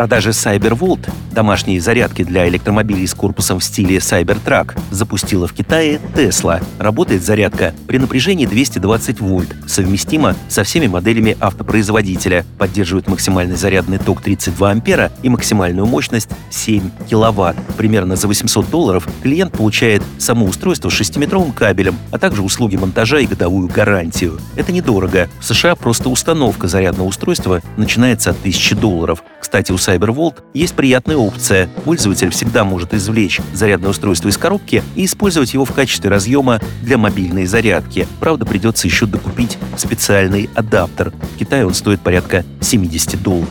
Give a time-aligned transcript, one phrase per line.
[0.00, 6.64] Продажи CyberVolt, домашние зарядки для электромобилей с корпусом в стиле Cybertruck, запустила в Китае Tesla.
[6.78, 14.22] Работает зарядка при напряжении 220 вольт, совместима со всеми моделями автопроизводителя, поддерживает максимальный зарядный ток
[14.22, 17.58] 32 ампера и максимальную мощность 7 киловатт.
[17.76, 23.18] Примерно за 800 долларов клиент получает само устройство с 6-метровым кабелем, а также услуги монтажа
[23.18, 24.40] и годовую гарантию.
[24.56, 25.28] Это недорого.
[25.40, 29.22] В США просто установка зарядного устройства начинается от 1000 долларов.
[29.40, 31.68] Кстати, у CyberVolt есть приятная опция.
[31.84, 36.98] Пользователь всегда может извлечь зарядное устройство из коробки и использовать его в качестве разъема для
[36.98, 38.06] мобильной зарядки.
[38.20, 41.12] Правда, придется еще докупить специальный адаптер.
[41.34, 43.50] В Китае он стоит порядка 70 долларов.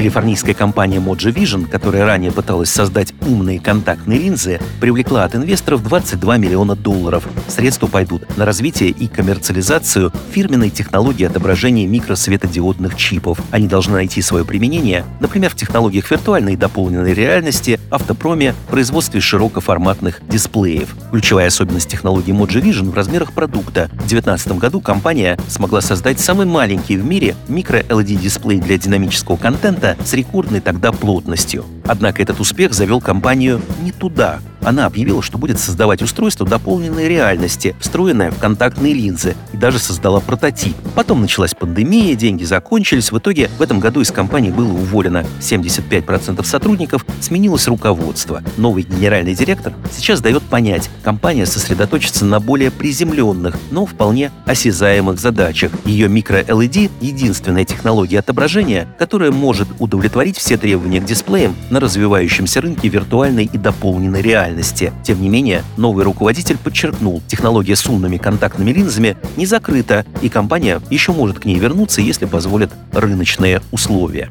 [0.00, 6.38] Калифорнийская компания Mojo Vision, которая ранее пыталась создать умные контактные линзы, привлекла от инвесторов 22
[6.38, 7.28] миллиона долларов.
[7.48, 13.40] Средства пойдут на развитие и коммерциализацию фирменной технологии отображения микросветодиодных чипов.
[13.50, 20.22] Они должны найти свое применение, например, в технологиях виртуальной и дополненной реальности, автопроме, производстве широкоформатных
[20.30, 20.96] дисплеев.
[21.10, 23.90] Ключевая особенность технологии Mojo Vision в размерах продукта.
[23.92, 30.12] В 2019 году компания смогла создать самый маленький в мире микро-LED-дисплей для динамического контента с
[30.12, 31.64] рекордной тогда плотностью.
[31.84, 37.74] Однако этот успех завел компанию не туда, она объявила, что будет создавать устройство дополненной реальности,
[37.80, 40.76] встроенное в контактные линзы, и даже создала прототип.
[40.94, 43.12] Потом началась пандемия, деньги закончились.
[43.12, 48.42] В итоге в этом году из компании было уволено 75% сотрудников, сменилось руководство.
[48.56, 55.72] Новый генеральный директор сейчас дает понять, компания сосредоточится на более приземленных, но вполне осязаемых задачах.
[55.84, 62.88] Ее микро-LED— единственная технология отображения, которая может удовлетворить все требования к дисплеям на развивающемся рынке
[62.88, 64.92] виртуальной и дополненной реальности реальности.
[65.02, 70.80] Тем не менее, новый руководитель подчеркнул, технология с умными контактными линзами не закрыта, и компания
[70.90, 74.28] еще может к ней вернуться, если позволят рыночные условия.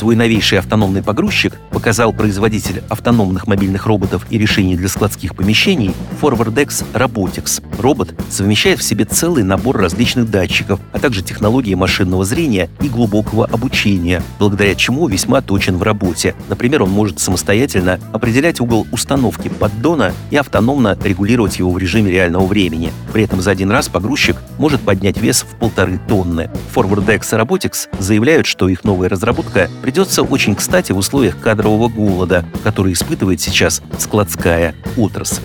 [0.00, 6.86] Свой новейший автономный погрузчик показал производитель автономных мобильных роботов и решений для складских помещений ForwardX
[6.94, 7.62] Robotics.
[7.78, 13.44] Робот совмещает в себе целый набор различных датчиков, а также технологии машинного зрения и глубокого
[13.44, 16.34] обучения, благодаря чему весьма точен в работе.
[16.48, 22.46] Например, он может самостоятельно определять угол установки поддона и автономно регулировать его в режиме реального
[22.46, 22.90] времени.
[23.12, 26.48] При этом за один раз погрузчик может поднять вес в полторы тонны.
[26.74, 32.92] ForwardX Robotics заявляют, что их новая разработка придется очень кстати в условиях кадрового голода, который
[32.92, 35.42] испытывает сейчас складская отрасль.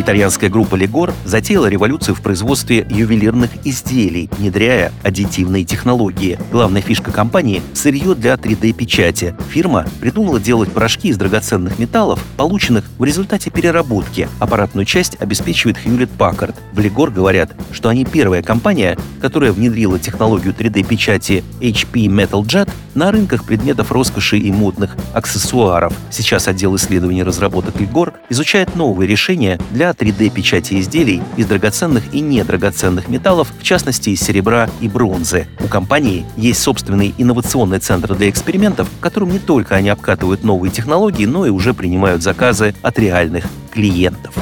[0.00, 6.38] Итальянская группа Легор затеяла революцию в производстве ювелирных изделий, внедряя аддитивные технологии.
[6.50, 9.34] Главная фишка компании— сырье для 3D-печати.
[9.50, 14.26] Фирма придумала делать порошки из драгоценных металлов, полученных в результате переработки.
[14.38, 16.54] Аппаратную часть обеспечивает Hewlett Packard.
[16.72, 23.12] В Легор говорят, что они первая компания, которая внедрила технологию 3D-печати HP Metal Jet на
[23.12, 25.92] рынках предметов роскоши и модных аксессуаров.
[26.10, 33.08] Сейчас отдел исследований разработок Легор изучает новые решения для 3D-печати изделий из драгоценных и недрагоценных
[33.08, 35.46] металлов, в частности из серебра и бронзы.
[35.60, 40.70] У компании есть собственный инновационный центр для экспериментов, в котором не только они обкатывают новые
[40.70, 44.34] технологии, но и уже принимают заказы от реальных клиентов.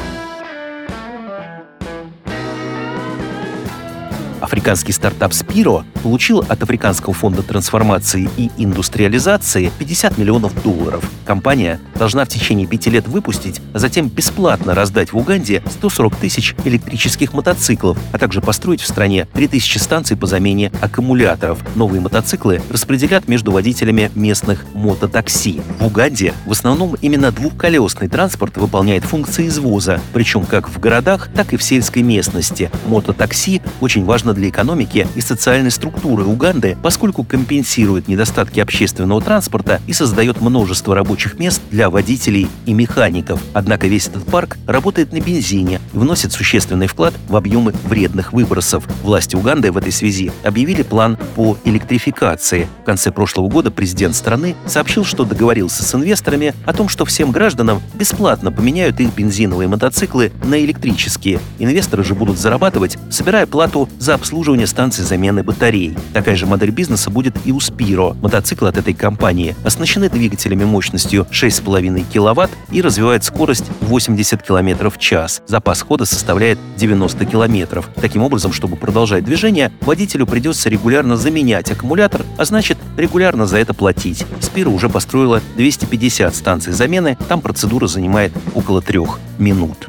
[4.40, 11.04] Африканский стартап Spiro получил от Африканского фонда трансформации и индустриализации 50 миллионов долларов.
[11.26, 16.54] Компания должна в течение пяти лет выпустить, а затем бесплатно раздать в Уганде 140 тысяч
[16.64, 21.58] электрических мотоциклов, а также построить в стране 3000 станций по замене аккумуляторов.
[21.74, 25.60] Новые мотоциклы распределят между водителями местных мототакси.
[25.80, 31.52] В Уганде в основном именно двухколесный транспорт выполняет функции извоза, причем как в городах, так
[31.52, 32.70] и в сельской местности.
[32.86, 35.87] Мототакси очень важно для экономики и социальной структуры
[36.28, 43.40] Уганды, поскольку компенсирует недостатки общественного транспорта и создает множество рабочих мест для водителей и механиков.
[43.52, 48.84] Однако весь этот парк работает на бензине и вносит существенный вклад в объемы вредных выбросов.
[49.02, 52.68] Власти Уганды в этой связи объявили план по электрификации.
[52.82, 57.32] В конце прошлого года президент страны сообщил, что договорился с инвесторами о том, что всем
[57.32, 61.40] гражданам бесплатно поменяют их бензиновые мотоциклы на электрические.
[61.58, 65.77] Инвесторы же будут зарабатывать, собирая плату за обслуживание станций замены батарей.
[66.12, 68.16] Такая же модель бизнеса будет и у Spiro.
[68.20, 74.98] Мотоциклы от этой компании оснащены двигателями мощностью 6,5 кВт и развивают скорость 80 км в
[74.98, 75.42] час.
[75.46, 77.84] Запас хода составляет 90 км.
[78.00, 83.74] Таким образом, чтобы продолжать движение, водителю придется регулярно заменять аккумулятор, а значит регулярно за это
[83.74, 84.24] платить.
[84.40, 89.88] Spiro уже построила 250 станций замены, там процедура занимает около трех минут.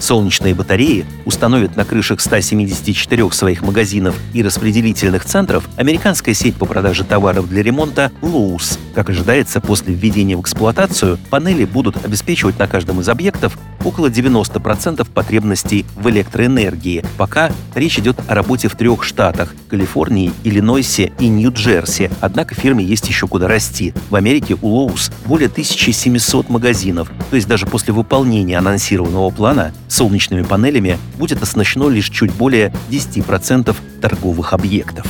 [0.00, 7.04] Солнечные батареи установят на крышах 174 своих магазинов и распределительных центров американская сеть по продаже
[7.04, 8.78] товаров для ремонта Lowe's.
[8.98, 15.08] Как ожидается, после введения в эксплуатацию панели будут обеспечивать на каждом из объектов около 90%
[15.08, 17.04] потребностей в электроэнергии.
[17.16, 22.10] Пока речь идет о работе в трех штатах– Калифорнии, Иллинойсе и Нью-Джерси.
[22.20, 23.94] Однако фирме есть еще куда расти.
[24.10, 27.08] В Америке у Lowe's более 1700 магазинов.
[27.30, 33.76] То есть даже после выполнения анонсированного плана солнечными панелями будет оснащено лишь чуть более 10%
[34.00, 35.06] торговых объектов.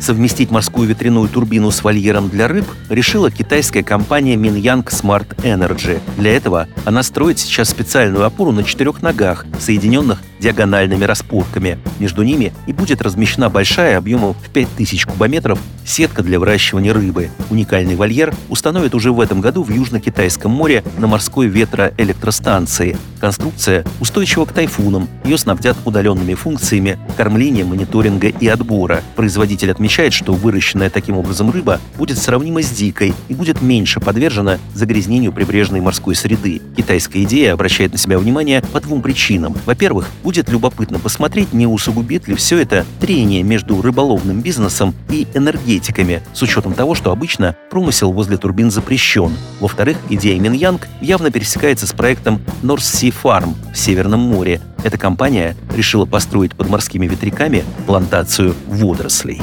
[0.00, 6.00] Совместить морскую ветряную турбину с вольером для рыб решила китайская компания Mingyang Smart Energy.
[6.16, 11.78] Для этого она строит сейчас специальную опору на четырех ногах, соединенных диагональными распорками.
[11.98, 17.30] Между ними и будет размещена большая объемом в 5000 кубометров сетка для выращивания рыбы.
[17.50, 22.96] Уникальный вольер установят уже в этом году в Южно-Китайском море на морской ветроэлектростанции.
[23.20, 25.08] Конструкция устойчива к тайфунам.
[25.24, 29.02] Ее снабдят удаленными функциями кормления, мониторинга и отбора.
[29.16, 34.58] Производитель отмечает, что выращенная таким образом рыба будет сравнима с дикой и будет меньше подвержена
[34.74, 36.62] загрязнению прибрежной морской среды.
[36.76, 39.54] Китайская идея обращает на себя внимание по двум причинам.
[39.66, 46.22] Во-первых, будет любопытно посмотреть, не усугубит ли все это трение между рыболовным бизнесом и энергетиками,
[46.32, 49.32] с учетом того, что обычно промысел возле турбин запрещен.
[49.58, 54.60] Во-вторых, идея Миньянг явно пересекается с проектом North Sea Farm в Северном море.
[54.84, 59.42] Эта компания решила построить под морскими ветряками плантацию водорослей.